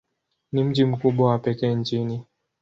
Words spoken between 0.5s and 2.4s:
Ni mji mkubwa wa pekee nchini.